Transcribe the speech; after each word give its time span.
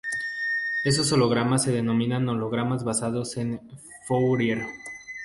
Estos 0.83 1.11
hologramas 1.13 1.61
se 1.61 1.71
denominan 1.71 2.27
"hologramas 2.27 2.83
basados 2.83 3.37
en 3.37 3.61
Fourier". 4.07 4.65